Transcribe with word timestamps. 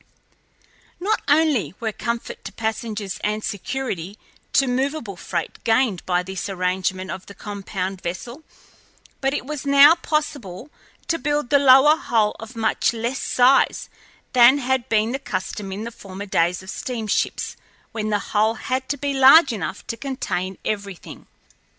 Not 0.99 1.21
only 1.27 1.75
were 1.79 1.91
comfort 1.91 2.43
to 2.45 2.51
passengers 2.51 3.19
and 3.23 3.43
security 3.43 4.17
to 4.51 4.65
movable 4.65 5.15
freight 5.15 5.63
gained 5.63 6.03
by 6.07 6.23
this 6.23 6.49
arrangement 6.49 7.11
of 7.11 7.27
the 7.27 7.35
compound 7.35 8.01
vessel, 8.01 8.41
but 9.19 9.31
it 9.35 9.45
was 9.45 9.63
now 9.63 9.93
possible 9.93 10.71
to 11.07 11.19
build 11.19 11.51
the 11.51 11.59
lower 11.59 11.95
hull 11.97 12.35
of 12.39 12.55
much 12.55 12.93
less 12.93 13.19
size 13.19 13.89
than 14.33 14.57
had 14.57 14.89
been 14.89 15.11
the 15.11 15.19
custom 15.19 15.71
in 15.71 15.83
the 15.83 15.91
former 15.91 16.25
days 16.25 16.63
of 16.63 16.71
steamships, 16.71 17.55
when 17.91 18.09
the 18.09 18.17
hull 18.33 18.55
had 18.55 18.89
to 18.89 18.97
be 18.97 19.13
large 19.13 19.53
enough 19.53 19.85
to 19.85 19.95
contain 19.95 20.57
everything. 20.65 21.27